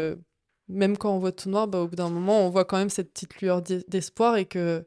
euh, 0.00 0.16
même 0.68 0.96
quand 0.98 1.14
on 1.14 1.18
voit 1.18 1.32
tout 1.32 1.48
noir, 1.48 1.66
bah, 1.66 1.80
au 1.80 1.88
bout 1.88 1.96
d'un 1.96 2.10
moment, 2.10 2.46
on 2.46 2.50
voit 2.50 2.64
quand 2.64 2.78
même 2.78 2.90
cette 2.90 3.12
petite 3.12 3.40
lueur 3.40 3.62
d'espoir 3.62 4.36
et 4.36 4.44
que, 4.44 4.86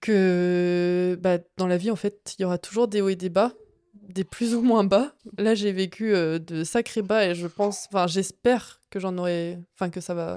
que 0.00 1.18
bah, 1.20 1.38
dans 1.56 1.66
la 1.66 1.76
vie, 1.76 1.90
en 1.90 1.96
fait, 1.96 2.34
il 2.38 2.42
y 2.42 2.44
aura 2.44 2.58
toujours 2.58 2.88
des 2.88 3.00
hauts 3.00 3.08
et 3.08 3.16
des 3.16 3.28
bas, 3.28 3.52
des 3.94 4.24
plus 4.24 4.54
ou 4.54 4.62
moins 4.62 4.84
bas. 4.84 5.14
Là, 5.38 5.54
j'ai 5.54 5.72
vécu 5.72 6.14
euh, 6.14 6.38
de 6.38 6.64
sacrés 6.64 7.02
bas 7.02 7.26
et 7.26 7.34
je 7.34 7.46
pense, 7.46 7.86
enfin, 7.88 8.06
j'espère 8.06 8.82
que 8.90 8.98
j'en 8.98 9.16
aurai, 9.18 9.58
enfin, 9.74 9.88
que 9.88 10.00
ça 10.00 10.14
va. 10.14 10.36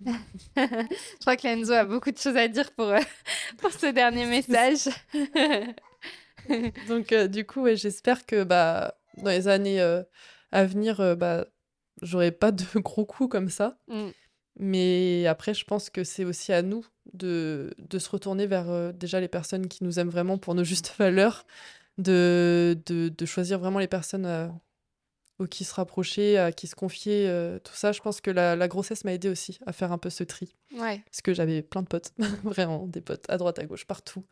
je 0.04 1.20
crois 1.20 1.36
que 1.36 1.46
Lenzo 1.46 1.72
a 1.72 1.84
beaucoup 1.84 2.10
de 2.10 2.18
choses 2.18 2.36
à 2.36 2.48
dire 2.48 2.72
pour, 2.72 2.88
euh, 2.88 2.98
pour 3.58 3.70
ce 3.70 3.86
dernier 3.86 4.26
message. 4.26 4.88
Donc, 6.88 7.14
du 7.14 7.46
coup, 7.46 7.62
ouais, 7.62 7.76
j'espère 7.76 8.26
que 8.26 8.42
bah, 8.42 8.96
dans 9.18 9.30
les 9.30 9.46
années 9.46 9.80
à 10.50 10.64
venir, 10.64 11.16
bah, 11.16 11.46
j'aurai 12.02 12.30
pas 12.30 12.52
de 12.52 12.64
gros 12.76 13.04
coups 13.06 13.30
comme 13.30 13.48
ça. 13.48 13.78
Mm. 13.88 14.08
Mais 14.58 15.26
après, 15.26 15.54
je 15.54 15.64
pense 15.64 15.88
que 15.88 16.04
c'est 16.04 16.24
aussi 16.24 16.52
à 16.52 16.60
nous 16.62 16.86
de, 17.14 17.72
de 17.78 17.98
se 17.98 18.10
retourner 18.10 18.46
vers 18.46 18.70
euh, 18.70 18.92
déjà 18.92 19.18
les 19.18 19.28
personnes 19.28 19.66
qui 19.66 19.82
nous 19.82 19.98
aiment 19.98 20.10
vraiment 20.10 20.36
pour 20.36 20.54
nos 20.54 20.64
justes 20.64 20.94
valeurs, 20.98 21.46
de, 21.98 22.78
de, 22.86 23.08
de 23.08 23.26
choisir 23.26 23.58
vraiment 23.58 23.78
les 23.78 23.88
personnes 23.88 24.26
euh, 24.26 24.48
aux 25.38 25.46
qui 25.46 25.64
se 25.64 25.74
rapprocher, 25.74 26.38
à 26.38 26.52
qui 26.52 26.66
se 26.66 26.74
confier, 26.74 27.28
euh, 27.28 27.58
tout 27.58 27.74
ça. 27.74 27.92
Je 27.92 28.00
pense 28.00 28.20
que 28.20 28.30
la, 28.30 28.56
la 28.56 28.68
grossesse 28.68 29.04
m'a 29.04 29.14
aidé 29.14 29.28
aussi 29.28 29.58
à 29.66 29.72
faire 29.72 29.92
un 29.92 29.98
peu 29.98 30.10
ce 30.10 30.24
tri. 30.24 30.54
Ouais. 30.76 31.02
Parce 31.06 31.22
que 31.22 31.32
j'avais 31.32 31.62
plein 31.62 31.82
de 31.82 31.88
potes, 31.88 32.12
vraiment 32.44 32.86
des 32.86 33.00
potes 33.00 33.24
à 33.28 33.38
droite, 33.38 33.58
à 33.58 33.64
gauche, 33.64 33.86
partout. 33.86 34.24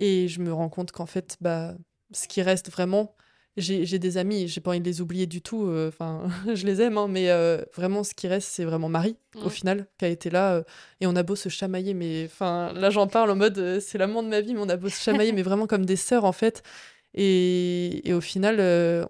Et 0.00 0.26
je 0.26 0.40
me 0.40 0.52
rends 0.52 0.68
compte 0.68 0.90
qu'en 0.90 1.06
fait, 1.06 1.36
bah, 1.40 1.74
ce 2.12 2.26
qui 2.26 2.42
reste 2.42 2.70
vraiment, 2.70 3.14
j'ai 3.56 3.98
des 3.98 4.18
amis, 4.18 4.48
j'ai 4.48 4.60
pas 4.60 4.70
envie 4.70 4.80
de 4.80 4.84
les 4.84 5.00
oublier 5.00 5.26
du 5.26 5.40
tout. 5.40 5.66
Euh, 5.66 5.88
enfin, 5.88 6.22
je 6.54 6.66
les 6.66 6.80
aime, 6.80 6.98
hein, 6.98 7.06
mais 7.08 7.30
euh, 7.30 7.62
vraiment, 7.74 8.02
ce 8.02 8.14
qui 8.14 8.26
reste, 8.26 8.48
c'est 8.50 8.64
vraiment 8.64 8.88
Marie, 8.88 9.16
au 9.44 9.48
final, 9.48 9.86
qui 9.98 10.04
a 10.04 10.08
été 10.08 10.30
là. 10.30 10.54
Euh, 10.54 10.62
et 11.00 11.06
on 11.06 11.14
a 11.14 11.22
beau 11.22 11.36
se 11.36 11.48
chamailler, 11.48 11.94
mais 11.94 12.24
enfin, 12.26 12.72
là, 12.72 12.90
j'en 12.90 13.06
parle 13.06 13.30
en 13.30 13.36
mode, 13.36 13.78
c'est 13.80 13.98
l'amour 13.98 14.22
de 14.22 14.28
ma 14.28 14.40
vie, 14.40 14.54
mais 14.54 14.60
on 14.60 14.68
a 14.68 14.76
beau 14.76 14.88
se 14.88 15.00
chamailler, 15.00 15.32
mais 15.32 15.42
vraiment 15.42 15.66
comme 15.66 15.86
des 15.86 15.96
sœurs, 15.96 16.24
en 16.24 16.32
fait. 16.32 16.62
Et, 17.14 18.08
et 18.08 18.12
au 18.12 18.20
final, 18.20 18.56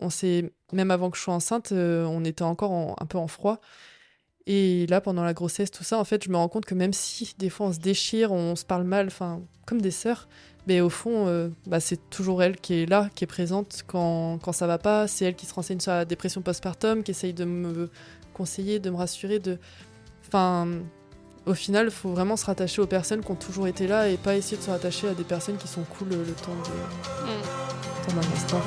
on 0.03 0.11
s'est, 0.11 0.53
même 0.73 0.91
avant 0.91 1.11
que 1.11 1.17
je 1.17 1.23
sois 1.23 1.35
enceinte, 1.35 1.73
on 1.73 2.25
était 2.25 2.43
encore 2.43 2.97
un 3.01 3.07
peu 3.07 3.17
en 3.17 3.29
froid. 3.29 3.61
Et 4.47 4.87
là, 4.89 5.01
pendant 5.01 5.25
la 5.25 5.33
grossesse, 5.33 5.71
tout 5.71 5.85
ça, 5.85 5.99
en 5.99 6.05
fait, 6.05 6.23
je 6.25 6.29
me 6.29 6.37
rends 6.37 6.49
compte 6.49 6.67
que 6.67 6.75
même 6.75 6.93
si 6.93 7.35
des 7.39 7.49
fois 7.49 7.69
on 7.69 7.73
se 7.73 7.79
déchire, 7.79 8.31
on 8.31 8.57
se 8.57 8.65
parle 8.67 8.85
mal, 8.85 9.07
enfin, 9.07 9.43
comme 9.67 9.81
des 9.81 9.91
sœurs, 9.91 10.29
mais 10.67 10.81
au 10.81 10.89
fond, 10.89 11.27
euh, 11.27 11.49
bah, 11.67 11.81
c'est 11.81 12.09
toujours 12.11 12.43
elle 12.43 12.57
qui 12.57 12.83
est 12.83 12.87
là, 12.87 13.11
qui 13.15 13.25
est 13.25 13.29
présente 13.29 13.83
quand, 13.87 14.39
quand 14.43 14.53
ça 14.53 14.67
va 14.67 14.79
pas. 14.79 15.07
C'est 15.07 15.27
elle 15.27 15.35
qui 15.35 15.47
se 15.47 15.55
renseigne 15.55 15.81
sur 15.81 15.93
la 15.93 16.05
dépression 16.05 16.41
postpartum, 16.41 17.03
qui 17.03 17.11
essaye 17.11 17.35
de 17.35 17.45
me 17.45 17.91
conseiller, 18.33 18.79
de 18.79 18.91
me 18.91 18.97
rassurer. 18.97 19.39
De... 19.39 19.59
Enfin, 20.27 20.69
au 21.47 21.55
final, 21.55 21.87
il 21.87 21.93
faut 21.93 22.11
vraiment 22.11 22.37
se 22.37 22.47
rattacher 22.47 22.81
aux 22.81 22.87
personnes 22.87 23.23
qui 23.23 23.31
ont 23.31 23.37
toujours 23.37 23.67
été 23.67 23.87
là 23.87 24.09
et 24.09 24.17
pas 24.17 24.37
essayer 24.37 24.57
de 24.57 24.63
se 24.63 24.71
rattacher 24.71 25.09
à 25.09 25.15
des 25.15 25.25
personnes 25.25 25.59
qui 25.59 25.69
sont 25.69 25.83
cool 25.99 26.09
le 26.09 26.25
temps 26.33 26.53
de. 26.55 28.17
Mm. 28.17 28.19
instant. 28.33 28.61